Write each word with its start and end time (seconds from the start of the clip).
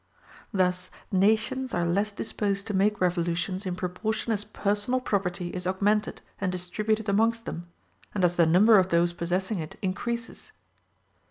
Thus 0.51 0.89
nations 1.11 1.75
are 1.75 1.85
less 1.85 2.11
disposed 2.11 2.65
to 2.65 2.73
make 2.73 2.99
revolutions 2.99 3.67
in 3.67 3.75
proportion 3.75 4.33
as 4.33 4.43
personal 4.43 4.99
property 4.99 5.49
is 5.49 5.67
augmented 5.67 6.23
and 6.39 6.51
distributed 6.51 7.07
amongst 7.07 7.45
them, 7.45 7.67
and 8.15 8.25
as 8.25 8.35
the 8.35 8.47
number 8.47 8.79
of 8.79 8.89
those 8.89 9.13
possessing 9.13 9.59
it 9.59 9.77
increases. 9.83 10.53